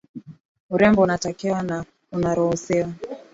urembo 0.69 1.01
unatakiwa 1.03 1.63
na 1.63 1.85
unaruhusiwa 2.11 2.91